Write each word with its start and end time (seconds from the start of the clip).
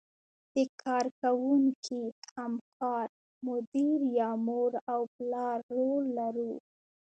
د 0.53 0.55
کار 0.81 1.05
کوونکي، 1.21 2.01
همکار، 2.35 3.07
مدیر 3.47 3.99
یا 4.19 4.29
مور 4.45 4.71
او 4.93 5.01
پلار 5.15 5.57
رول 5.75 6.03
لرو. 6.17 6.51